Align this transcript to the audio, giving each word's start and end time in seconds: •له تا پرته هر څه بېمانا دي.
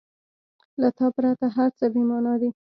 •له 0.81 0.89
تا 0.97 1.07
پرته 1.15 1.45
هر 1.55 1.69
څه 1.77 1.85
بېمانا 1.93 2.33
دي. 2.41 2.49